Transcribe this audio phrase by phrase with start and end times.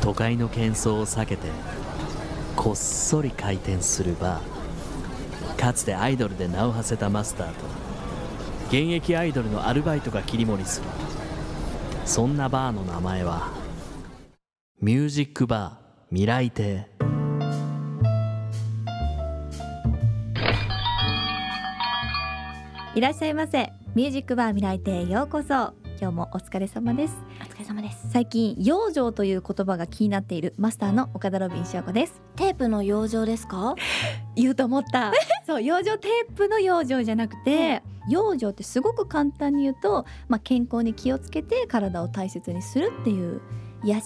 [0.00, 1.48] 都会の喧騒を避けて
[2.56, 5.56] こっそり開店するバー。
[5.56, 7.54] かつてアイドルで名を馳せたマスターと
[8.68, 10.86] 現役アイドルのアルバイトが切り盛りする。
[12.06, 13.52] そんなバーの名前は
[14.80, 16.88] ミュージックバー未来亭。
[22.94, 23.70] いらっしゃいませ。
[23.94, 25.74] ミュージックバー未来亭ようこそ。
[26.00, 27.14] 今日もお疲れ様です。
[27.70, 28.10] 様です。
[28.10, 32.20] 最近養生という言葉が気になっているマスターの岡田ロビン翔子です。
[32.36, 33.74] テープの養生ですか？
[34.34, 35.12] 言うと思った。
[35.46, 43.40] そう養生テープの養生じゃなくて養生ってすごく簡単に言うと、まあ、健康に気をつけて体を大切にするっていう
[43.84, 43.96] 養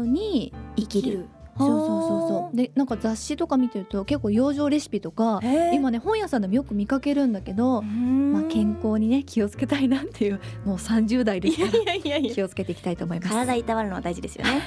[0.00, 2.56] うに生きるそうそうそうそう。
[2.56, 5.40] でなんか雑誌とか見てると結構養生レシピとか
[5.72, 13.32] 今ね本屋さんでもよく見かけるんだけど、まあ、健康にね気をつけたいなっていう もう30代ですからいやいやい気をつけていきたいと思います。
[13.32, 14.62] 体いたわるのは大事ですよね。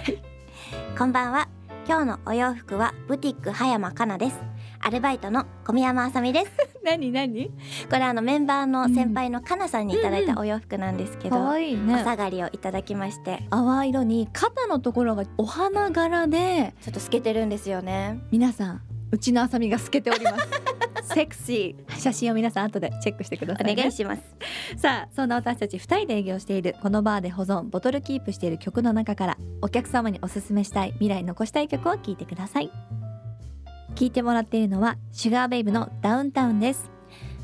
[0.98, 1.48] こんばんは。
[1.88, 4.42] 今日のお洋服はブティック葉山かなです
[4.80, 6.52] アルバイトの小宮山あさみです。
[6.84, 7.52] 何何？
[7.90, 13.44] これあのメンバーの先輩のかなさんにいただいたお洋服なんですけど、可愛いおね下がりをいただきまして。
[13.50, 18.20] 淡い色に肩のところがお花柄でちょっと透けてるんですよね。
[18.32, 20.48] 皆さんうちのあさみが透けております。
[21.14, 22.00] セクシー。
[22.00, 24.22] 写真を皆さん後でチェックしてください、ね、お願いします。
[24.76, 32.72] さあそんな私たち2人で営業しているこのバーで保存ボトルキープしている曲の中からお客様におすすめしたい未来に残したい曲を聴いてください
[33.98, 36.92] 聴いてもらっているのはシュガーベイブのダウンタウンです。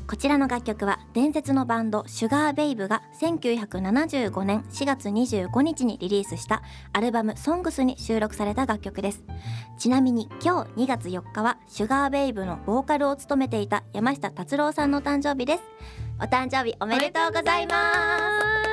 [0.06, 9.24] こちらの楽曲は伝説のバンドシュガーベイブが1975年4月25日にリリースしたアルバム「ソングスに収録された楽曲です。
[9.78, 15.62] ちなみに今日2月4日はシュガーベイブのボーカルを務めていた山下達郎さんの誕生日です。
[16.20, 17.92] お誕生日おめでとうございま
[18.62, 18.63] す。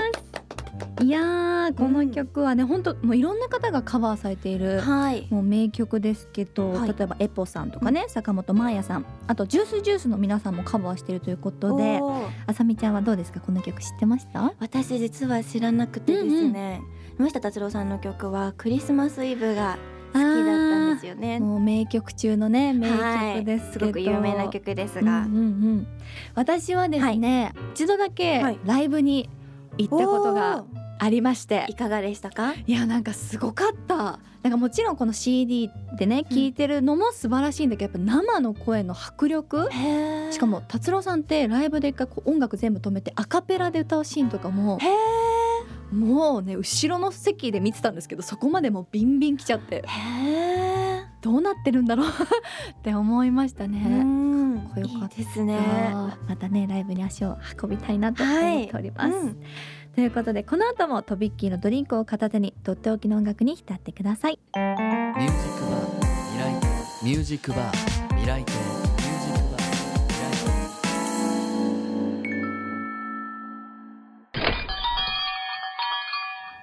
[1.02, 5.28] いやーこの曲はね、本当もういろんな方がカバーされているはい。
[5.30, 6.90] もう名曲ですけど、はい。
[6.90, 12.00] 例えばエポさんとかね、坂本真綾さんあとジュースジュースの皆さんもカバーしているということで
[12.48, 13.40] あさみちゃんはどうですか？
[13.40, 14.54] この曲知ってました？
[14.60, 16.82] 私実は知らなくてですね、
[17.18, 19.78] 山下達郎さんの曲はクリスマスイブが
[20.14, 21.40] 好きだったんですよね。
[21.40, 25.88] もう名曲中のね名曲ですはい、すごく有名な曲ですうんうんが、うん。
[26.36, 28.60] 私はですね、一度だけはい。
[28.66, 29.30] ライブに
[29.88, 30.64] 行ったことが
[31.00, 32.54] ありまして、いかがでしたか？
[32.54, 34.20] いやなんかすごかった。
[34.44, 39.70] なんかもちろんこの CD でね聴いてるのも素晴らしいんだけど、やっぱ生の声の迫力。
[40.32, 44.80] しかも達郎さんってライブで一回こう音楽全部止めてアカペラで歌うシーンとかも
[45.92, 49.84] もうね後ろの席で見てたんですけどそこまでもうビンビン来ちゃって。
[49.86, 50.51] へ
[51.22, 52.08] どうなってるんだろう？
[52.10, 52.12] っ
[52.84, 53.80] て思いましたーね。
[54.00, 54.60] うん。
[54.70, 55.16] これよかった。
[55.18, 55.58] いいですね。
[56.28, 59.14] またねライブに足を運びたいなと思っております。
[59.14, 59.38] うん。
[59.96, 64.40] ということでこの後もとびっきりのドリンクを片手にとっておきの音楽に浸ってください。
[64.56, 66.60] ミュージックバー未来。
[67.02, 67.76] 亭ミュージックバー
[68.16, 68.46] 未来。
[68.46, 68.76] 亭ミュー
[69.26, 71.52] ジックバー未来。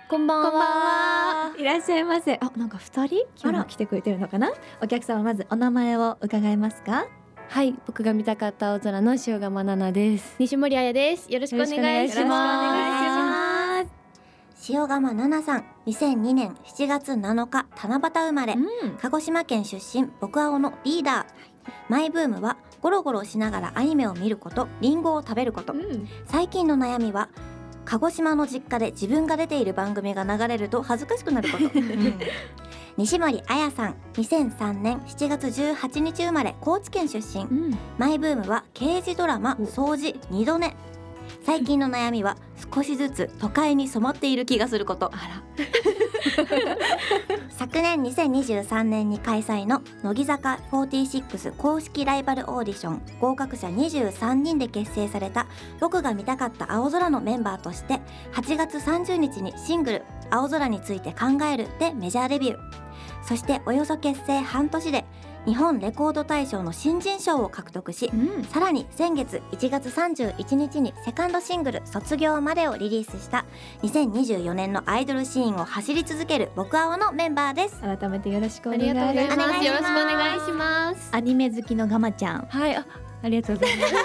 [0.08, 1.07] こんばんは。
[1.58, 2.38] いらっしゃいませ。
[2.40, 3.16] あ、なんか二人？
[3.36, 4.52] 今日も来てくれてるのかな？
[4.80, 7.08] お客様まずお名前を伺えますか？
[7.48, 10.36] はい、僕が見たかった青空の塩釜奈々です。
[10.38, 11.32] 西森彩です。
[11.32, 11.82] よろしくお願いします。
[11.82, 12.36] よろしくお願
[13.82, 14.72] いします。
[14.72, 18.96] 塩釜奈々さん2002年7月7日七夕生まれ、うん。
[19.00, 25.74] 鹿児島県出身僕青のリーダーマイブームはゴロゴロしながらアニメを見ることリンゴを食べること
[26.26, 27.28] 最近の悩みは
[27.88, 31.64] 鹿児島の実家で自分が出ている番組が流れると恥ずかしくなること、
[32.98, 37.44] 西森彩さん2003年7月18日生まれ高知県出身。
[37.44, 37.78] うん。
[37.96, 40.76] マイブームは刑事ドラマ掃除二度寝
[41.42, 42.36] 最近の悩みは
[42.74, 45.10] 少しずつ都会に染まっている気がすること。
[47.50, 55.46] 昨年2023年に開催の乃木坂46公式ライバルオーディション合格者23人で結成された
[55.80, 58.00] 僕が見たかった青空のメンバーとして
[58.32, 62.58] 8月30日にシングル「青空について考える」でメジャーデビュー
[63.22, 65.04] そしておよそ結成半年で
[65.48, 68.44] 日本レコード大賞の新人賞を獲得しうん。
[68.44, 73.46] さらに先月1月31日にセカンドシングル「卒業まで」をリリースした
[73.82, 79.64] 2024年のアイドルシーンを走り続ける僕青のメンバーです改めてよろしくおあ願いします。
[79.64, 81.08] よろしくお願いします。
[81.12, 82.46] アニメ好きのガマちゃん。
[82.50, 82.86] はい、あ、
[83.22, 83.94] ありがとうございます。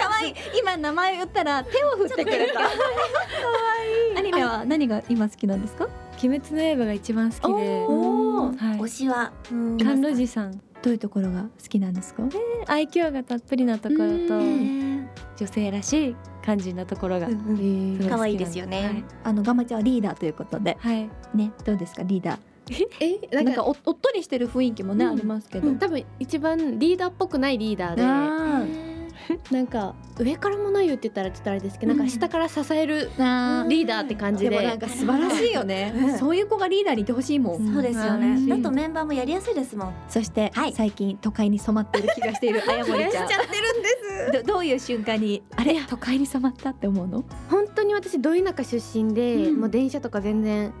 [0.00, 2.60] 可愛い今名前言ったら手を振ってくれた。
[2.60, 5.88] 可愛いアニメは何が今好きなんですか？
[6.22, 8.88] 鬼滅の刃が一番好きで、はい推。
[8.88, 12.22] しは甘露寺さん、どういうところが好きなんですか？
[12.66, 15.08] 愛嬌がたっぷりなところとうん。
[15.36, 17.60] 女性らしい感じなところがすごい好き
[18.00, 19.04] なん可愛いですよね。
[19.24, 20.76] あのガマちゃんはリーダーということで。
[20.80, 21.00] はい。
[21.02, 21.36] はい。
[21.36, 22.02] ねどうですか？
[22.02, 22.88] リーダー。
[23.00, 23.42] え？
[23.44, 25.12] なんかおおっとりしてる雰囲気もね、うん。
[25.12, 28.04] ありますけど、多分一番リーダーっぽくないリーダーで。
[28.04, 28.87] あ
[29.50, 34.50] なんか上から物言うって言ったらちょっとあれですけど、なんか下から支えるリーダーって感じで。
[34.50, 36.18] でもなんか素晴らしいよね、うん。
[36.18, 38.46] そういう子がリーダーにいてほしいもん、そうですようん。
[38.46, 39.94] ねだとメンバーもやりやすいですもん。
[40.08, 40.72] そして、はい。
[40.72, 43.24] 最近都会に染まっている気がしているあやもりちゃん。
[43.24, 44.44] ってるんです。
[44.44, 45.80] どどういう瞬間にあれ？
[45.88, 47.24] 都会に染まったって思うの？
[47.50, 49.60] 本当に私ど田舎出身で、うん。
[49.60, 50.72] もう電車とか全然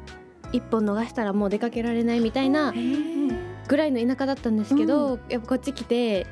[0.52, 2.72] 一本逃したらもう出かけられないみたいな
[3.68, 6.26] ぐらいの田舎だったんですけど、やっぱこっち来て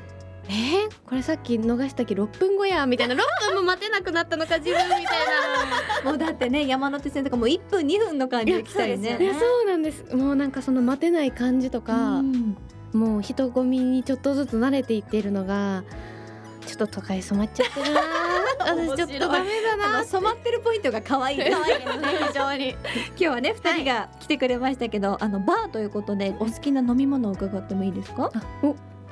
[0.49, 3.15] えー、これさっき逃したき6分後やみたいな。
[3.15, 3.17] 6
[3.53, 9.17] 分も待てなくなったのか 自分みたいもうだってね山手線とかもう1分2分の感じで来たりね。
[9.17, 10.15] ないやそうなんです。
[10.15, 12.57] もうなんかその待てない感じとか、うん。
[12.93, 15.83] もう人混みにちょっとずつ慣れていっているのが
[16.65, 18.01] ちょっと都会染まっちゃってるな。
[18.59, 21.37] 私ちょっとダメだあなの染まってるポイントが可愛い。
[21.51, 22.07] 可愛いですね。
[22.27, 22.77] 非常に今
[23.17, 28.31] 日はね2人が来てくれましたけど、あのバーということでお好きな飲み物を伺ってもいいですか？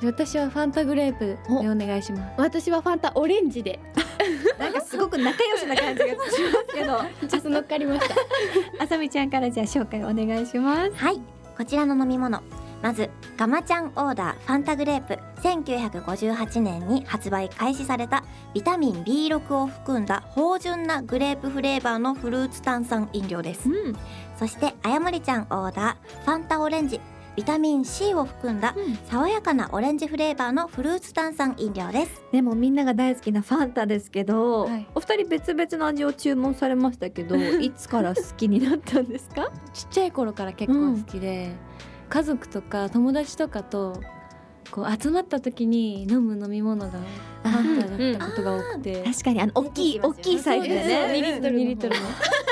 [0.02, 2.34] 私はファンタグレープでお願いします。
[2.36, 3.80] 私はファンタオレンジで。
[4.58, 6.30] なんかすごく仲良しな感じがします
[6.74, 7.28] けど。
[7.28, 8.14] ちょっと乗っかりました。
[8.84, 10.92] あさみちゃんからじゃあ紹介お願いします。
[10.94, 11.20] はい。
[11.56, 12.42] こちらの飲み物。
[12.82, 13.08] まず
[13.38, 15.18] ガマちゃんオーダーファンタグレープ。
[15.40, 18.22] 1958年に発売開始された
[18.52, 23.70] ビタミン B6 を含んだ芳醇なグレープフレーバーのフルーツ炭酸飲料です。
[23.70, 23.96] うん。
[24.38, 27.00] そしてあやもりちゃんオーダーファンタオレンジ
[27.36, 28.74] ビタミン C を含んだ
[29.10, 32.22] 爽やかなオレンジフレーバーのフルーツ炭酸飲料です。
[32.32, 34.86] でもみんなが大好きなファンタですけど、はい。
[34.94, 39.50] お二人別々の味を注文されましたけど いつから好きになったんですか？
[39.74, 41.52] ちっちゃい頃から結構好きで、
[42.08, 44.00] 家族とか友達とかと
[44.70, 46.98] こう集まった時に飲む飲み物が
[47.42, 51.06] ファンタだったことが多くて、確かにあの大きい大きいサイズでね。
[51.10, 52.06] 2リットル2リットルの。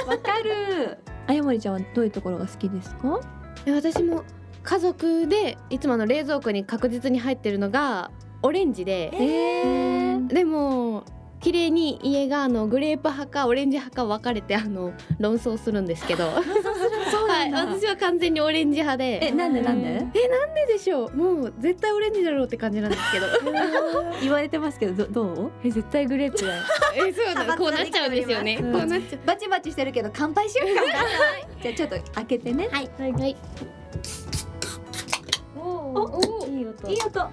[0.08, 0.98] わかる。
[1.26, 3.18] あやもりちゃんはどういうところが好きですか？
[3.64, 4.22] で私も
[4.64, 8.10] 家族でいつもあの冷蔵庫に確実に入ってるのが
[8.42, 11.04] オレンジで、えー、でも
[11.40, 16.24] 綺麗に家があのグレープ派かオレンジ派か分かれてあの論争するんですけど。
[16.24, 19.26] はい、私は完全にオレンジ派で。
[19.26, 19.88] えなんでなんで？
[19.88, 21.16] えなんででしょう。
[21.16, 23.26] もう絶対オレンジだろうって感じなんですけど。
[24.22, 25.50] 言われてますけどどどう？
[25.62, 26.62] え絶対グレープだよ。
[26.96, 27.56] えそうだ。
[27.58, 28.58] こうなっちゃうんですよね。
[28.62, 30.82] うんこうなっちゃバチバチしてるけど乾杯しようか。
[31.62, 32.68] じゃあちょっと開けてね。
[32.70, 33.36] はい、うはい
[35.94, 36.90] おおいい音。
[36.90, 37.30] いい音。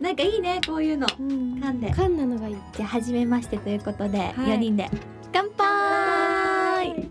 [0.00, 1.06] なんかいいねこういうの。
[1.18, 1.54] うん。
[1.54, 1.90] 噛んで。
[1.90, 4.20] 缶なのがいいじゃあ初めましてということで、い。
[4.20, 4.90] 4人で。
[5.32, 7.08] 乾杯。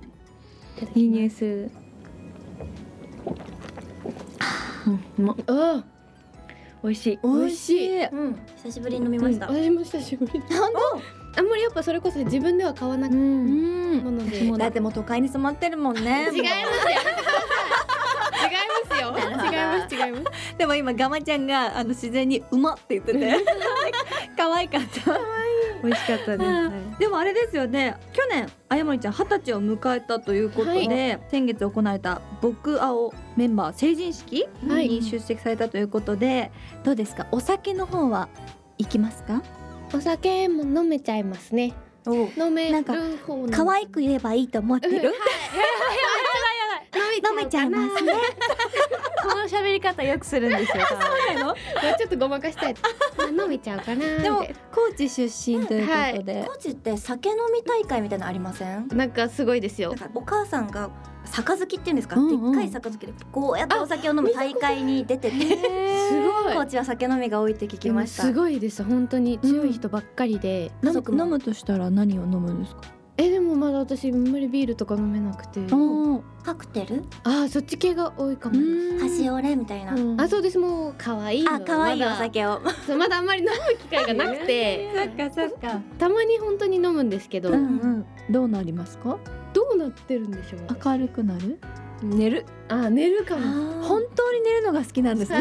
[0.94, 1.72] いいニュース。
[4.88, 5.84] うんまあ
[6.84, 7.20] 美味しい。
[7.24, 8.04] 美味しい。
[8.06, 10.34] うん、久しぶりに飲みました、私も久しぶり。
[11.38, 14.18] あんまりやっぱそれこそ自分では買わなくもん。
[14.18, 14.58] ので。
[14.58, 16.02] だってもう都会に染まってるもんね。
[16.02, 16.44] 違いますよ
[18.90, 19.16] ますよ。
[19.52, 20.58] 違います違います。
[20.58, 23.36] でも今ガマちゃんがあの自然にうまって言ってて。
[24.38, 25.18] 可愛かった。
[25.84, 26.96] 美味しかったうん。
[26.98, 27.96] でもあれですよね。
[28.14, 34.90] 去年あやもりちゃん二十歳を迎えたということで、先月行われた「僕青」メンバー成人式はい。
[34.90, 36.52] に出席されたということで、
[36.84, 37.28] どうですか？
[37.32, 38.28] お酒の方は
[38.78, 39.42] 行きますか？
[39.94, 41.74] お酒も飲めちゃいますね。
[42.08, 42.94] 飲めるなんか
[43.26, 45.10] 方なん可愛く言えばいいと思ってる、飲飲
[47.36, 48.14] めちゃいますね。
[49.24, 50.86] この喋り方よくするんですよ。
[50.90, 51.00] そう
[51.36, 51.56] なの？
[51.98, 52.76] ちょっとごまかしたい。
[53.30, 54.20] 飲めちゃうかな。
[54.20, 58.88] でも高知出身ということで、高知って酒飲み大会みたいなのありません？
[58.90, 59.90] ななんかすごいですよ。
[59.90, 60.90] なんかお母さんが
[61.32, 62.52] 杯っていうんですか、うんうん。
[62.52, 66.54] でっかい杯でこうやってお酒を飲む大会に出ててすごい。
[66.54, 68.24] 高知は酒飲みが多いって聞きました。
[68.24, 68.84] すごいです。
[68.84, 71.18] 本当に強い人ばっかりで、飲家族も。
[71.18, 72.82] む飲むとしたら何を飲むんですか、
[73.18, 75.62] えでもまだ私あんまりビールとか飲めなくて。
[76.44, 77.04] カクテル？
[77.24, 78.56] あーそっち系が多いかも。
[78.56, 78.62] で
[79.00, 80.22] すカシオレみたいな、うん。
[80.22, 81.56] あそうですもう可愛いの。
[81.56, 82.18] あ可愛いおまだ。
[82.18, 82.62] 酒を。
[82.86, 84.92] そうまだあんまり飲む機会がなくて。
[84.94, 85.82] そっかそっか。
[85.98, 87.58] たまに本当に飲むんですけど、うんう
[87.88, 88.06] ん。
[88.30, 89.18] どうなりますか？
[89.54, 90.86] どうなってるんでしょう私。
[90.86, 91.58] 明るくなる？
[92.04, 92.46] 寝る。
[92.68, 93.82] あ寝るかも。
[93.84, 95.40] 本当に寝るのが好きなんですね、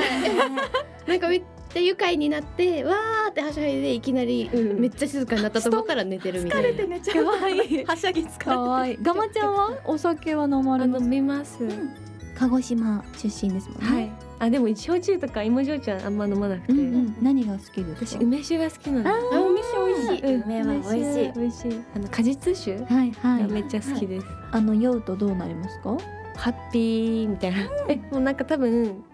[1.08, 1.42] なんかめっ
[1.74, 4.80] ちゃ愉快になってわーってはしゃいでいきなり、うん。
[4.80, 6.86] めっちゃ静かになったと思ったら寝てるみたいな。
[6.86, 7.84] 寝ちかわいい。
[7.84, 8.98] はしゃぎつかわいい。
[9.02, 11.04] ガマちゃんはお酒は飲まれます？
[11.04, 11.58] 飲みます、
[12.38, 13.86] 鹿児島出身ですもんね。
[13.88, 14.12] はい。
[14.40, 17.16] あでも焼酎とか芋焼酎はあんま飲まなくて、うんうん。
[17.20, 18.18] 何が好きですか？
[18.18, 19.10] 私梅酒が好きなの。
[19.10, 21.32] あー梅酒美味しい、梅は美味しい。
[21.32, 21.80] 美味しい。
[21.94, 23.42] あの果実酒はいはい。
[23.42, 25.96] がめっちゃ好きです、あの酔うとどうなりますか？
[26.36, 27.58] ハッピーみたいな。
[27.88, 29.04] えもうなんか多分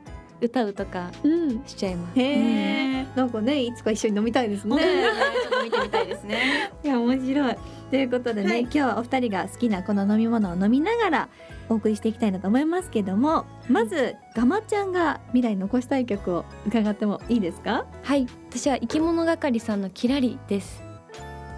[0.40, 1.62] 歌うとかうん。
[1.66, 2.18] しちゃいます。
[2.20, 4.76] へえなんかねいつか一緒に飲みたいですね。
[4.76, 6.70] ちょっと見てみたいですね。
[6.84, 7.56] いや面白い。
[7.90, 8.60] ということでね、はい。
[8.62, 11.28] 今日はお二人が好きなこの飲み物を飲みながら
[11.68, 17.86] お送りしていきたいなと思いますけどもまずガマちゃんが未来に残したい曲を伺ってもいいですか？
[18.02, 18.26] はい。
[18.50, 20.82] 私は生き物係さんのキラリです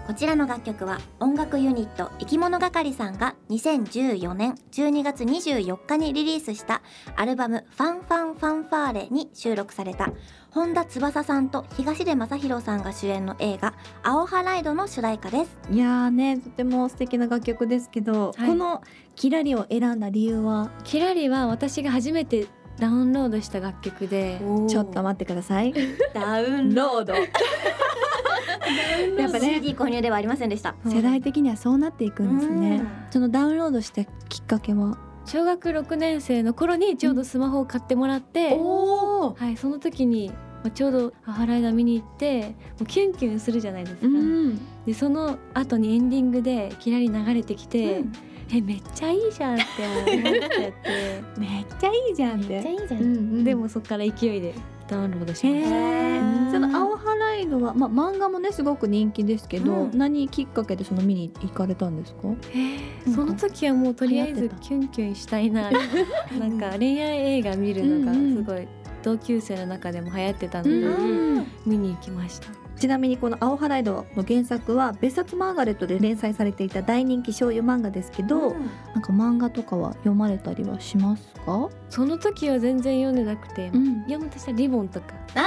[0.05, 6.81] こちらの楽曲は音楽ユニット生き物係さんが2014年12月24日にリリースした
[7.15, 10.11] アルバムファンファンファンファーレに収録された
[10.51, 15.57] 本田翼さんと東出昌大さんが主演の映画青ハライドの主題歌です。
[15.71, 18.49] いやーねとても素敵な楽曲ですけど、はい。
[18.49, 18.81] この
[19.15, 20.69] 「キラリ」を選んだ理由は？
[20.83, 22.47] キラリは私が初めて
[22.79, 25.73] ダウンロードした楽曲でちょっと待ってください。
[26.13, 27.13] ダウンロード。
[27.13, 27.21] や
[29.27, 29.55] っぱね。
[29.55, 30.75] CD 購入ではありませんでした。
[30.85, 32.77] 世代的にはそうなっていくんですね。
[32.77, 32.87] うん。
[33.11, 34.97] そのダウンロードしたきっかけは？
[35.25, 40.31] 小学6年生の頃にちょうどスマホを買ってもらって、おおはいその時に
[40.63, 42.47] まあちょうど母ライダー見に行っても
[42.81, 44.59] うキュンキュンするじゃないですか、うん。
[44.85, 48.03] でその後にエンディングでキラリ流れてきて、
[48.51, 50.73] えめっちゃいいじゃんって思っちゃって。
[51.37, 52.57] めっちゃいいじゃんって。
[52.57, 53.07] いいじゃうんう
[53.39, 54.53] んでもそっから勢いで
[54.87, 59.97] ダウンロードしました、その青ハライドは、まあ、漫画もねすごく人気ですけど、うん。
[59.97, 62.19] 何きっかけでその見に行かれたんですか？
[62.53, 63.15] えー。
[63.15, 65.71] その時はもうとりあえずキュンキュンしたいな。
[66.37, 68.67] なんか恋愛映画見るのがすごい
[69.01, 71.47] 同級生の中でも流行ってたので、うん。
[71.65, 78.51] 見に行きましたちなみにこの「青ハライド」の原作は別冊マーガレットで連載されていた大人気少女漫画ですけど、
[78.93, 85.13] なんか漫画とかは読まれたりはしますか、その時は全然読んでなくて、ん、読むとしたらリボンとか。
[85.35, 85.41] あ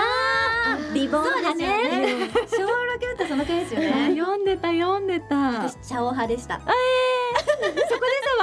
[0.91, 2.31] ーリボン派そうですよね。
[2.47, 4.17] 小6だったらそのくらいですよね。
[4.17, 5.37] 読んでた読んでた。
[5.37, 6.59] 私チャオ派でした。
[6.59, 6.73] 分か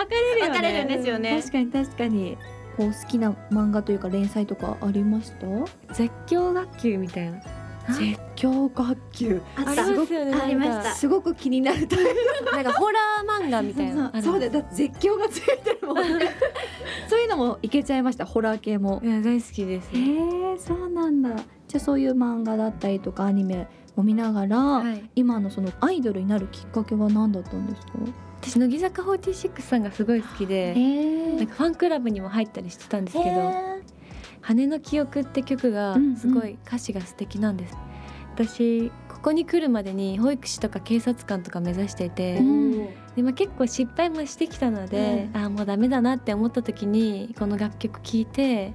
[0.09, 0.49] れるよね。
[0.49, 1.41] 分かれるんですよね。
[1.41, 2.37] 確かに確かに。
[2.77, 5.45] こう好きな漫画というか連載とかありました？
[5.93, 7.39] 絶叫学級みたいな
[7.89, 9.41] 絶叫学級。
[9.55, 9.73] あ
[10.05, 10.93] すよねありました。
[10.95, 14.11] すごく気になるタイプなんかホラー漫画みたいな。
[14.21, 16.25] そうだ絶叫がついてるもんね。
[17.09, 19.01] そういうのもいけちゃいましたホラー系も。
[19.03, 19.89] いや大好きです。
[19.93, 21.29] へえそうなんだ。
[21.67, 25.09] じゃあそういう漫画だったりとかアニメを見ながら、はい。
[25.15, 27.93] 今のそのアイドルになるきっかけは何だったんですか？
[28.41, 33.53] 私乃木坂46さんがすごい好きでえなんかファンクラブにも入ったりしてたんですけど
[34.43, 36.15] 「羽の記憶」って曲がうんうん。
[36.15, 37.75] すごい歌詞が素敵なんです、
[38.35, 42.87] 私ここに来るまでに保育士とか警察官とか目指していて、うん。
[43.15, 48.73] でまあ、結構失敗もしてきたので、ああもうダメだなって思った時にこの楽曲聴いて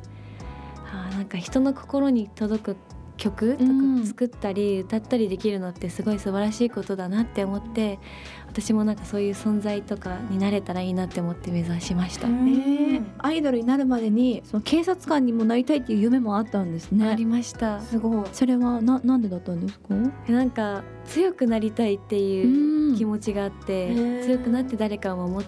[0.86, 2.76] あーなんか人の心に届く
[3.18, 4.06] 曲とかうん。
[4.06, 7.98] 作ったり歌ったりできるのってすごい素晴らしいことだなって思って
[8.46, 12.26] 私もなんかそういう存在とかになれたらいいなって思って目指しました。
[12.26, 12.48] うん。
[12.48, 17.80] えアイドルになるまでにその警察官にもなりたいっていう夢もあったんですあねりました。
[17.80, 18.26] すごい。
[18.32, 19.94] それはななんでだったんですか？
[20.28, 25.46] なんか強くなりたいっていう気ち持ちがあって、強くなって誰かを守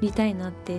[0.00, 0.78] りたいなって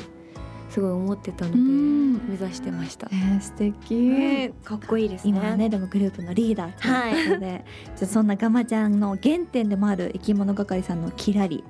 [0.76, 2.14] すごい思ってたのでうん。
[2.28, 3.08] 目指してました。
[3.10, 5.30] えー、素敵、かっこいいですね。
[5.30, 7.66] 今はねでもグループのリーダーということで、
[7.96, 11.64] じゃあそんなガマちゃんの原点でもある生き物係さんのキラリ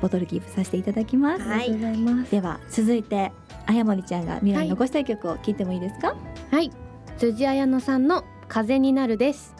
[0.00, 1.64] ボトルキープさせていただきます、はい。
[1.64, 2.30] ありがとうございます。
[2.30, 3.32] では続いて
[3.66, 6.14] あやもりちゃんが未来に残したい曲を聞いてもいいですか、
[6.52, 6.70] はい、
[7.18, 9.56] 辻彩乃さんの風になるです。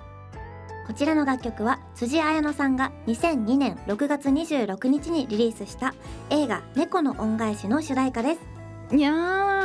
[0.87, 5.95] こちらの楽曲は辻彩乃さんが2002年6月26日にリリースした
[6.31, 8.54] 映画「猫の恩返し」の主題歌です
[8.95, 9.13] いや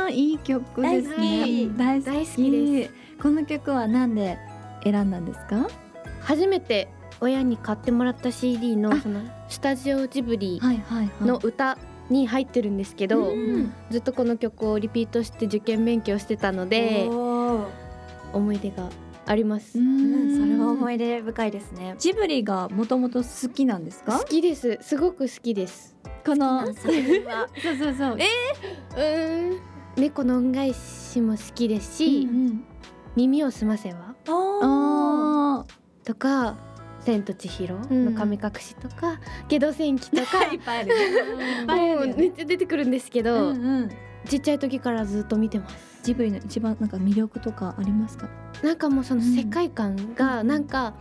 [0.08, 1.68] ーいい曲ですね。
[1.76, 2.06] 大好き。
[2.06, 2.50] 大好き。
[2.50, 2.90] です。
[3.22, 4.38] この曲はなんで
[4.82, 5.68] 選んだんですか？
[6.20, 6.88] 初めて
[7.20, 9.00] 親に買ってもらった CD のあ。
[9.00, 11.24] そのスタジオジブリはいはいはい。
[11.24, 13.72] の歌に入ってるんですけど、うん。
[13.90, 17.06] ずっとこの曲をリピートして受験勉強してたので
[18.32, 18.88] 思い出が
[19.26, 19.78] あります。
[19.78, 20.36] うん。
[20.36, 21.94] それは思いい出深いですね。
[22.00, 24.18] ジブリがもともと好きなんですか？
[24.18, 24.78] 好きです。
[24.80, 25.94] すごく好きです。
[26.24, 26.74] この そう
[27.76, 28.16] そうそう。
[28.18, 28.26] え
[28.96, 29.60] うーん。
[29.96, 32.64] 猫の恩返しも好きですし、うん
[33.16, 35.64] 耳をすませばあ
[36.04, 36.56] とか
[37.00, 40.22] 千と千尋の神隠しとか、ゲド戦記とか。
[40.50, 40.88] ーいっぱいある。
[40.92, 43.90] いっぱいあもうめっちゃ出てくるんですけど、うんうん。
[44.26, 46.00] ちっちゃい時からずっと見てます。
[46.04, 48.28] ジブリの一番なんか魅力とかありますか？
[48.62, 49.26] なんかもうそのうん。
[49.34, 50.46] 世界観がうん。
[50.46, 50.94] なんか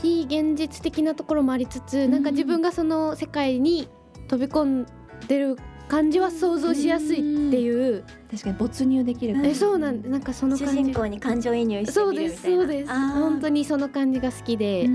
[0.00, 3.88] 非現実的なところもありつつ、なんか自分がその世界に
[4.30, 4.86] 飛び込ん
[5.26, 5.56] でる
[5.88, 12.92] 感じは想像しやすいっていう、確かに没入できるうんえそうなんなんかその主人公に感情移入してそうですそうです。
[12.92, 14.86] 本当にその感じが好きで、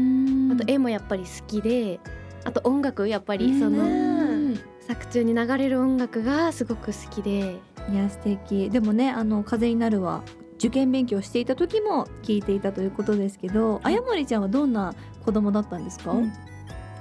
[0.53, 1.99] あと絵もやっぱり好きで。
[2.45, 7.59] あと音楽やっぱりそのうん作中に流れる音楽がすごく好きで。
[7.91, 8.69] いや素敵。
[8.69, 10.23] でもねあの風になるは
[10.57, 14.93] 受験勉強していた時も聞いていたということですけど、あやもりちゃんはどんな
[15.25, 16.31] 子供だったんですか、うん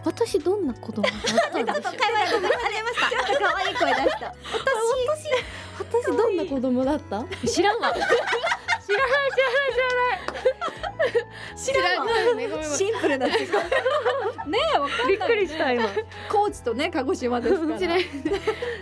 [0.04, 4.34] 私どんな子供だったんでしょう会話が生まれましたちょっと可愛い声出した。
[5.78, 7.25] 私どんな子供だった？
[7.46, 8.14] 知らんわ知らない
[10.94, 12.50] ねごめん。
[12.50, 12.64] ごめん。
[12.64, 13.60] シンプルな時間
[14.46, 15.08] ねえわかんない。
[15.08, 15.84] びっくりした今。
[16.30, 17.78] 高知とね鹿児島ですから。
[17.78, 18.04] 知らない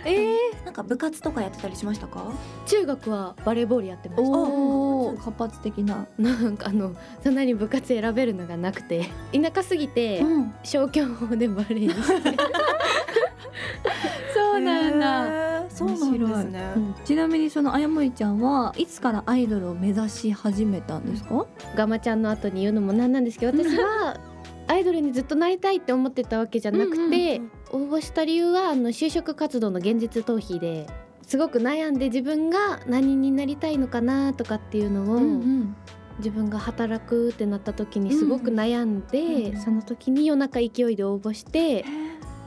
[0.05, 2.31] えー、なんか部活とかやってたりしましたか？
[2.65, 4.29] 中学はバレーボールやってました。
[4.29, 6.93] おお活発的ななんかあの
[7.23, 9.09] そんなに部活選べるのがなくて。
[9.33, 10.53] 田舎すぎてん。
[10.63, 12.37] 消去法でバレーにして。
[14.33, 15.27] そうなんだ。
[15.27, 15.69] へー。
[15.69, 16.73] そうなんですね。
[16.75, 16.95] うん。
[17.03, 21.45] ちなみにそのあやもりちゃんはいつからアイドルを目指し始めたんですか？
[21.75, 24.19] ガマちゃんの後に言うのもなんなんですけど私は
[24.67, 27.41] アイドルにずっとなりたいって思ってたわけじゃなくて、
[27.71, 30.87] 応募した理由はあの就職活動の現実逃避で
[31.27, 35.75] すごく悩んで自分が何になりたいのかなとかっていうのを、ん
[36.19, 41.83] 自分が働くってなった時にすごく悩んで、うんその時に夜中勢いで応募して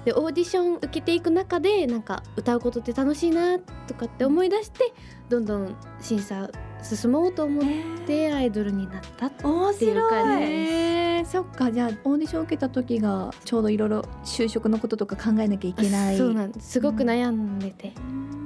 [0.07, 4.95] でオーディション受けていく中でなんか歌うことって楽しいなとかって思い出して
[5.29, 6.49] どんどん審査
[6.81, 7.65] 進もうと思っ
[8.07, 10.43] てアイドルになった面っていう感じ白い。
[10.45, 16.17] えー、そっかじゃあオーディション受けた時がちょうどいろいろ就職のこととか考えなきゃいけない。
[16.17, 16.71] そうなんです。
[16.71, 17.93] すごく悩んでて、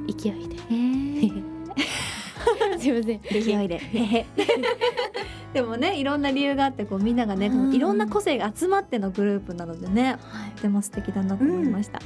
[0.08, 0.56] 勢いで。
[0.70, 1.44] えー
[2.78, 3.20] すいません。
[3.22, 3.80] 勢いで。
[5.52, 7.74] でもねいろんな理由があってこうみんながね、うん。
[7.74, 10.16] いろんな個性が集まってのグループなのでね
[10.56, 12.00] とても素敵だなと思いました、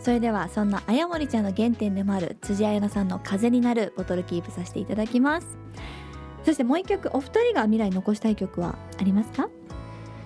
[0.00, 5.46] それではそんなあやもりちゃんの原点でもある辻彩乃さんの風になるボトルキープさせていただきます。
[6.44, 9.48] そしてもう一曲お二人が未来に残したい曲はありますか？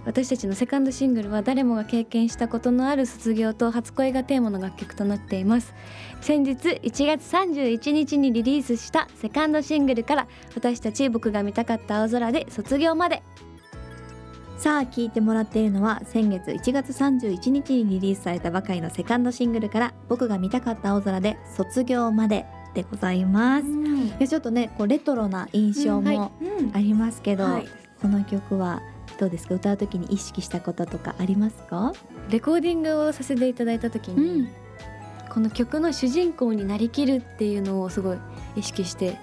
[0.08, 5.74] 私たちのセカンドシングルは誰もが経験したことのある卒業と初恋がテーマの楽曲となっています。
[6.22, 13.22] 先日1月31日にリリースしたセカンドシングルから私たち僕が見たかった青空で卒業まで。
[14.56, 26.18] さあ聴いてもらっているのは先月1月31日にリリースされたばかりのセカンドシングルから僕が見たかった青空で卒業まででございます、いやちょっとねこうレトロな印象うんはい。
[26.18, 26.32] も
[26.72, 27.68] ありますけど、はい。
[28.00, 28.82] この曲は
[29.18, 29.54] どうですか？
[29.54, 31.92] 歌う時に意識したこととかありますか？
[32.30, 34.48] レコーディングをさせていただいた時に、うん。
[35.28, 38.18] この曲の主人公になりきるっていうのをすごい
[38.56, 39.18] 意識して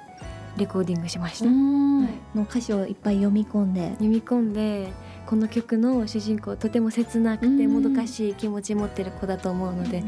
[0.58, 2.04] レコーディングしました、ん。
[2.04, 2.38] はい。
[2.38, 3.90] もう歌詞をいっぱい読み込んで。
[3.92, 4.94] 読み込んで
[5.26, 7.74] この曲の主人公とても切なくてうん。
[7.74, 10.04] もどかしい気持ち持ってる子だと思うので、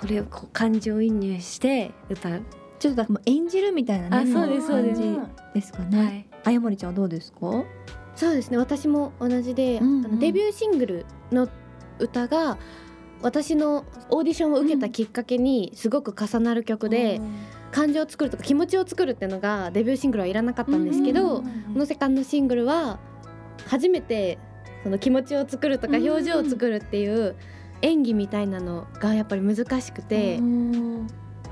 [0.00, 2.42] それをこう感情移入して歌う、
[2.78, 5.00] ちょっと演じるみたいなねあそうですそうです。
[5.00, 6.26] 感じですかね、はい。
[6.44, 7.64] あやもりちゃんはどうですか？
[8.14, 8.58] そうですね。
[8.58, 10.06] 私も同じで、うんうん。
[10.06, 11.48] あのデビューシングルの
[11.98, 12.58] 歌が
[13.22, 17.20] 私のオーディションを受けたきっかけにすごく重なる曲で、
[17.70, 21.44] 感情を作るとか気持ちを作るっていうのがデビューシングルはいらなかったんですけど、こ
[21.74, 22.98] のセカンドシングルは
[23.66, 24.38] 初めて
[24.82, 27.36] その気持ちを作るとかうん表情を作るっていう
[27.82, 31.06] 演技みたいなのがやっぱり難しくて、うん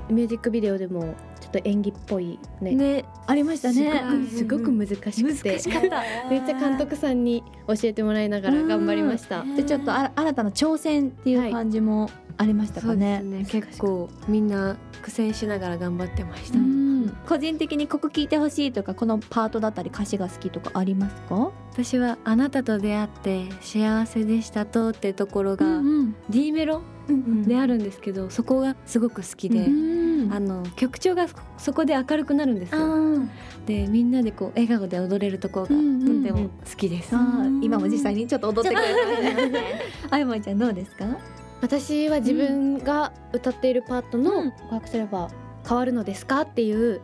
[0.09, 2.75] ミュージックビデオでもちょっと演技っぽいね。
[2.75, 3.05] ね。
[3.27, 4.27] ありましたね。
[4.31, 4.63] すごく。
[4.63, 6.29] すごく難しくて、難しかった。
[6.29, 9.43] めっちゃ監督さんに教えてもらいながら頑張りました。
[9.55, 13.39] でちょっとあら新たな挑戦っていう感じもありましたかそうですね。
[13.39, 17.17] ね結構みんな苦戦しながら頑張ってました、うん。
[17.27, 21.51] 個人的にここ聞いてほしいとかこのパートだったり歌詞が好きとかありますか？
[21.71, 26.81] 私はあなたと出会って幸せでしたとってところが、ん D メロ
[27.47, 29.98] であるんですけどそこがすごく好きで、うん
[30.31, 32.79] あの曲調がそそこで明るくなるんですよ。
[33.65, 35.75] でみんなでこう笑顔で踊れるところがと
[36.23, 37.15] ても好きです、
[37.61, 38.87] 今も実際にちょっと踊ってくれ
[39.33, 39.63] たね。
[40.09, 41.05] あやもりちゃんどうですか？
[41.61, 44.51] 私は自分が歌っているパートのうん。
[44.51, 45.29] 告白すれば
[45.67, 47.01] 変わるのですかっていう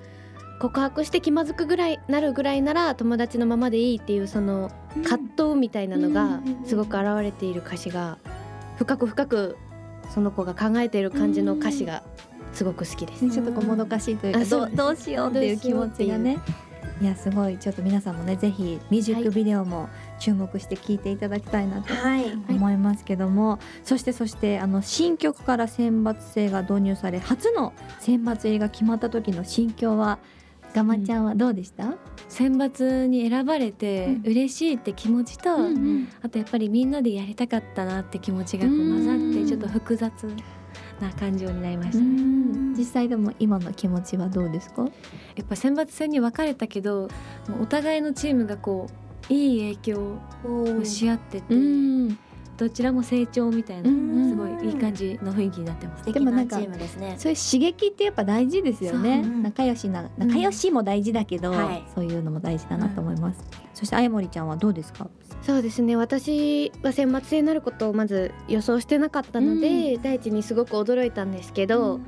[0.61, 4.71] 告白して気まずくぐらいなるぐらいなら友達のままでいいっていうその
[5.03, 8.17] 葛藤みたいなのがすごく現れている歌詞が
[8.77, 9.57] 深く深く
[10.13, 12.03] その子が考えている感じの歌詞が
[12.55, 13.29] すごく好きです。
[13.29, 16.39] ちょっとこうもどかしいというかどどうしようっていう気持ちがね。
[17.01, 17.57] いやすごい。
[17.57, 22.31] ちょっと皆さんもねぜひミュージックビデオも注目して聴いていただきたいなとはい。
[22.49, 30.19] 思いますけども、そしてそしてあの新曲から選抜制が導入され初の選抜入りが決まった時の心境は
[30.73, 31.95] ガマちゃんはどうでした？
[32.29, 34.31] 選抜に選ばれてうん。
[34.31, 35.53] 嬉しいって気持ちと、
[36.21, 40.11] あとやっぱりみんなでやりたかったなって気持ちがこう混ざっうんてちょっと複雑
[41.01, 41.97] な感情になりました、
[42.77, 44.83] 実際でも今の気持ちはどうですか？
[45.35, 47.09] やっぱ選抜戦に分かれたけど
[47.61, 48.89] お互いのチームがこ
[49.29, 52.17] ういい影響をし合ってて、ん、
[52.57, 56.11] どちらも成長みたいなうんすごいいい感じの雰囲気になってます。
[56.11, 57.15] でもなんチームですね。
[57.17, 61.83] そういう刺激ってやっぱ大事ですよね、仲良しな仲良しも大事だけど、はい。
[61.93, 65.09] そういうのも大事だなと思います、そしてあやもりちゃんはどうですか？
[65.41, 65.95] そうですね。
[65.95, 71.99] 私は選抜制になることをまず予想してなかったので、第一にすごく驚いたんですけど、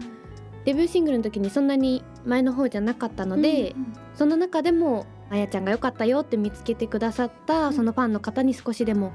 [0.66, 3.76] デビューシングルの時にそんなに前の方じゃなかったので、
[4.16, 9.12] その中でもあやちゃんが良かったよって見つけてくださったそのファンの方に少しでも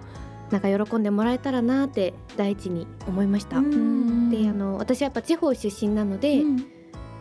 [0.52, 3.58] なんか喜んでもらえたらなって第一に思いました。
[3.58, 4.30] うん。
[4.30, 6.42] であの私はやっぱ地方出身なので、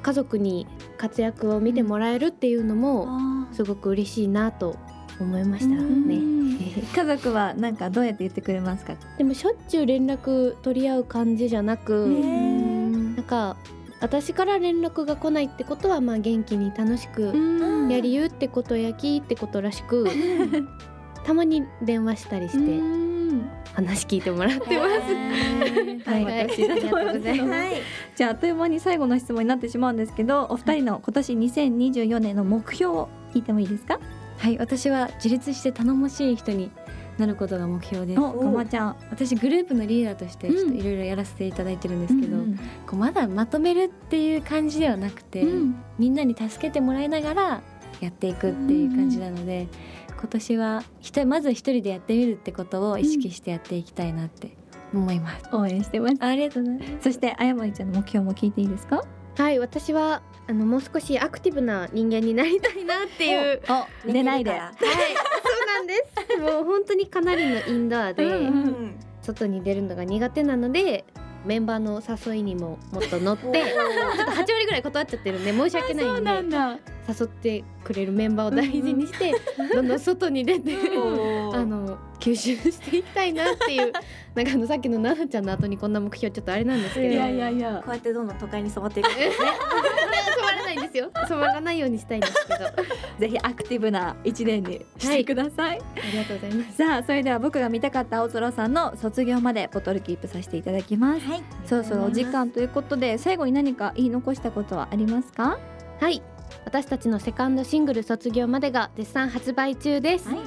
[0.04, 0.68] 家族に
[0.98, 3.08] 活躍を見てもらえるっていうのも
[3.54, 4.76] すごく嬉しいなと
[5.20, 6.20] 思いましたね。
[6.94, 8.96] 家族はなんかどうやって言ってくれますか？
[9.18, 13.56] でもしょっちゅう連絡取り合う感じじゃなく、なんか
[14.02, 17.34] 私から連絡が来ないってことはまあ元気に楽しく
[17.90, 20.08] やりゆうってことやきってことらしく
[21.24, 22.82] たまに電話したりして
[23.74, 26.10] 話聞いてもらってます。
[26.10, 26.50] はい、はい。
[26.50, 27.06] 私だと思い。
[27.06, 27.72] ますありがとうございますはい。
[28.16, 34.00] じゃああっという間に最後の質問になってしまうんですけどお二人の今年2024年の目標を聞いてもいいですか？
[34.38, 36.72] はい私は自立して頼もしい人に
[37.18, 38.20] なることが目標です。
[38.20, 38.96] お、かまちゃん。
[39.12, 42.58] 私グループのリーダーとしてちょっといろいろやらせていただいてるんですけど、うん。
[42.88, 45.76] こうまだまとめるっていう感じではなくて、うん。
[46.00, 47.62] みんなに助けてもらいながら
[48.00, 49.68] やっていくっていう感じなので、
[50.22, 54.56] 今年はひとまず一人でやってみるってことを意識してやっていきたいなって
[54.94, 55.46] 思います。
[55.52, 56.16] 応援してます。
[56.20, 57.04] ありがとうございます。
[57.04, 59.04] そしてあやもりちゃんの目標も聞いていいですか？
[59.38, 63.62] はい私はあのもう少しアクティブな人間になりたいなっていう
[64.08, 64.52] お出ないで。
[64.52, 66.38] は はいそうなんです。
[66.38, 71.06] もう本当にかなりのインドアで、うん外に出るのが苦手なので
[71.46, 76.56] メンバーの誘いにももっと乗ってちょっと8割ぐらい断っちゃってるんで申し訳ないんで。
[76.58, 79.34] だ誘ってくれるメンバーを大事にして
[79.74, 80.74] どんどん外に出て
[81.54, 83.92] あの吸収していきたいなっていう
[84.36, 87.08] なんかあのさっきの奈々ちゃんの後にこんな目標ちょっとあれなんですけど。
[87.08, 87.82] いやいやいや。
[87.84, 89.48] こうやってどんどん都会に染まっていくんですね。
[90.32, 92.72] 染まらないんですよ染まらないようにしたいんですけどあ
[93.20, 105.60] ぜひアクティブな一年にしてください、りがとうございますさあそれでは僕が見たかった青空さんの卒業までボトルキープさせていただきますはいそろそろお時間ということで最後に何か言い残したことはありますか
[106.00, 106.22] はい
[106.66, 110.38] 私たちのセカンドシングル卒業までが絶賛発売中です、はい。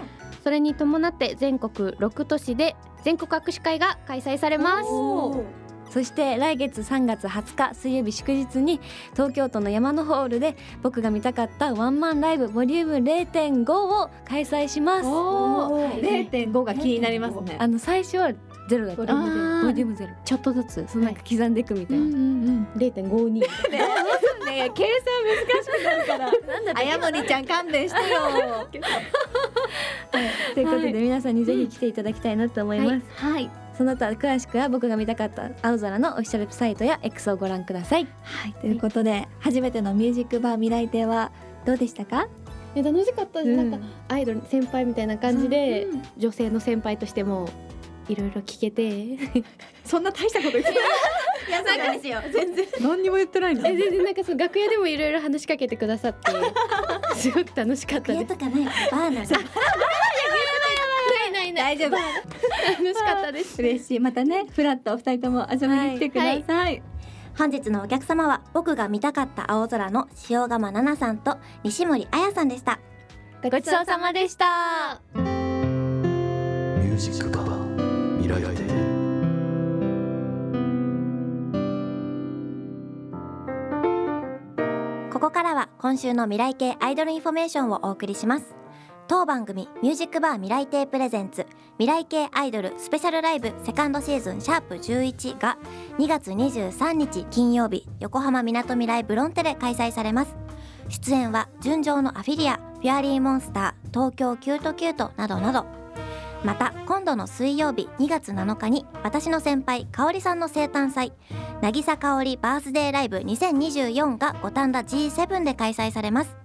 [0.42, 5.64] それに伴って全国6都市で全国握手会が開催されます。
[5.90, 8.80] そして来月3月20日水曜日祝日に
[9.12, 15.06] 東京都の山のホールで僕が見たかったワンマンライブボリューム0.5を開催します。
[15.06, 16.28] おー。
[16.30, 17.56] 0.5が気になりますね。
[17.60, 18.32] あの最初は
[18.68, 19.02] ゼロだった。
[19.04, 20.12] ボリュームゼロ。
[20.24, 22.04] ちょっとずつそのなんか刻んでいくみたいな、
[24.54, 26.32] ん0.52ね計算難しくなるから。
[26.80, 28.20] あやもりちゃん勘弁してよ。
[30.54, 33.50] ということで皆さんにぜひ来ていただきたいなと思います、はい。
[33.76, 38.06] その他詳しくは僕が見たかった青空のオフィシャルサイトや X をご覧ください。
[38.22, 38.52] はい。
[38.60, 41.32] ということで初めてのミュージックバー未来亭は
[41.66, 42.28] どうでしたか？
[42.76, 43.80] え楽しかったです、うんなん。
[43.80, 45.86] かアイドル先輩みたいな感じで、
[46.16, 47.48] 女性の先輩としても
[48.08, 49.44] いろいろ聞けて。
[49.84, 50.82] そんな大したこと言ってない。
[51.48, 52.20] いやそうなんですよ。
[52.32, 52.66] 全然。
[52.80, 56.32] 何にも言ってないんだえ全然なんかその楽屋でもいろいろ話しかけてくださって
[57.16, 58.20] すごく楽しかったです。
[58.20, 59.26] 楽屋とかないバーなんで。
[59.26, 59.40] すな
[61.26, 61.90] いないない大丈夫。
[61.90, 63.60] 楽しかったです。
[63.60, 64.00] 嬉しい。
[64.00, 66.82] またねフラッとお二人とも遊びに来てください、
[67.38, 72.78] 本日のお客様は僕が見たかった青空の塩釜奈々さんと西森彩さんでした。
[73.42, 75.00] ごちそうさまでした。
[75.14, 77.53] ミュージックバー
[78.24, 78.64] 未来亭
[85.12, 88.56] ここからは今週の未来系アイドルインフォメーションをお送りします。
[89.06, 91.46] 当番組ミュージックバー未来亭プレゼンツ
[91.78, 95.58] 未来系アイドルスペシャルライブセカンドシーズンシャープ11が
[95.98, 100.34] 2月23日金曜日横浜みなとみらいブロンテで開催されます。
[100.88, 105.83] 出演は純情のアフィリアフィアリーモンスター東京キュートキュートなどなど。
[106.44, 111.12] また今度の水曜日2月7日に私の先輩香さんの生誕祭
[111.62, 116.36] 渚香織バースデーライブ2024が五反田 G7 で開催されます。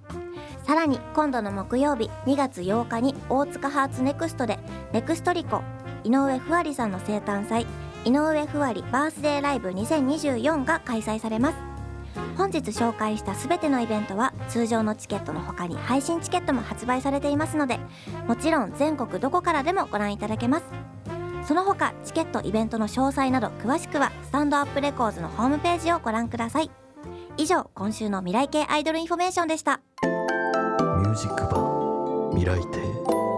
[0.64, 4.60] さらに今度の木曜日2月8日に大塚ハーツネクストで
[4.94, 5.64] ネクストリコ
[6.04, 7.66] 井上ふわりさんの生誕祭
[8.06, 11.69] 井上ふわりバースデーライブ2024が開催されます。
[12.38, 17.80] 本日紹介したすべてのイベントは通常のチケットの他に配信チケットも発売されていますので
[18.28, 20.66] もちろん全国どこからでもご覧いただけます。
[21.48, 26.70] その他チケットイベントの詳細など詳しくはスタンドアップレコーズのホームページをご覧ください。
[27.38, 29.82] 以上今週の未来系アイドルインフォメーションでした。
[30.04, 33.29] ミュージックバー未来亭？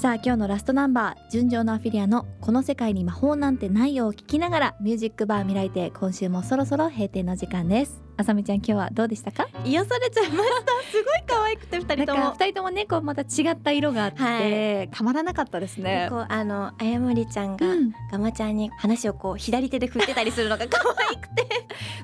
[0.00, 8.02] さあ今日のラストナンバー純情のアフィリアのこの世界に魔法なんてないよを聞きながらミュージックバー未来亭今週もそろそろ閉店の時間です。
[8.20, 9.48] あさみちゃん今日はどうでしたか？
[9.64, 10.72] 癒されちゃいました。
[10.92, 12.32] すごい可愛くて二人とも。
[12.32, 16.08] 二人ともねこうまた違った色があって、はたまらなかったですね。
[16.10, 17.92] こうあのあやもりちゃんが、うん。
[18.12, 20.78] ガマちゃんに話をこう左手で振ってたりするのが 可
[21.08, 21.48] 愛くて。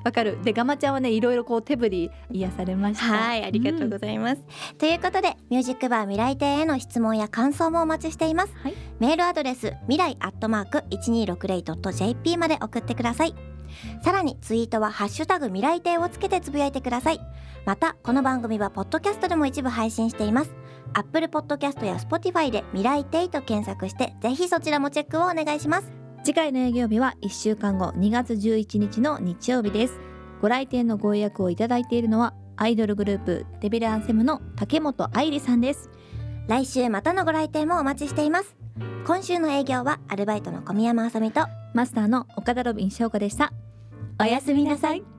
[0.03, 0.39] わかる。
[0.43, 3.05] でガマちゃんはねいろいろこう手振り癒されました。
[3.05, 4.41] はいありがとうございます、
[4.79, 8.73] ということでミュージックバー未来亭への質問や感想もお待ちしています、はい。
[8.99, 13.35] メールアドレス未来アットマーク 1260.jp まで送ってください
[14.03, 17.19] さらにツイートはハッシュタグ未来亭をつけてつぶやいてください。
[17.65, 20.55] またこの番組はポッドキャストでも一部配信しています。
[20.93, 25.91] アップルポッドキャストや Spotify で未来亭と検索してぜひそちらもチェックをお願いします。
[26.23, 29.99] 次回の営業日は1週間後2月11日の日曜日です。
[30.41, 35.89] ご来店のご予約をいただいているのはアイドルグループデビルアンセムの竹本愛理さんです。
[36.47, 38.55] 来週またのご来店もお待ちしています
[39.05, 43.53] 今週の営業はアルバイトの小宮山あさみとマスターの岡田ロビン翔子でした。
[44.19, 45.16] おやすみなさい。